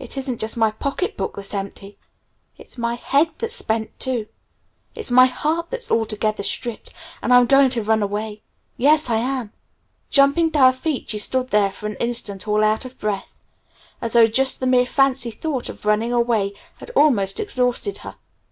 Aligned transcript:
It 0.00 0.16
isn't 0.16 0.40
just 0.40 0.56
my 0.56 0.72
pocket 0.72 1.16
book 1.16 1.36
that's 1.36 1.54
empty: 1.54 2.00
it's 2.58 2.76
my 2.76 2.94
head 2.94 3.30
that's 3.38 3.54
spent, 3.54 3.96
too! 4.00 4.26
It's 4.96 5.12
my 5.12 5.26
heart 5.26 5.70
that's 5.70 5.88
altogether 5.88 6.42
stripped! 6.42 6.92
And 7.22 7.32
I'm 7.32 7.46
going 7.46 7.70
to 7.70 7.82
run 7.84 8.02
away! 8.02 8.42
Yes, 8.76 9.08
I 9.08 9.18
am!" 9.18 9.52
Jumping 10.10 10.50
to 10.50 10.58
her 10.58 10.72
feet 10.72 11.10
she 11.10 11.18
stood 11.18 11.50
there 11.50 11.70
for 11.70 11.86
an 11.86 11.94
instant 12.00 12.48
all 12.48 12.64
out 12.64 12.84
of 12.84 12.98
breath, 12.98 13.36
as 14.02 14.14
though 14.14 14.26
just 14.26 14.58
the 14.58 14.66
mere 14.66 14.84
fancy 14.84 15.30
thought 15.30 15.68
of 15.68 15.84
running 15.86 16.12
away 16.12 16.52
had 16.78 16.90
almost 16.96 17.38
exhausted 17.38 17.98
her. 17.98 18.16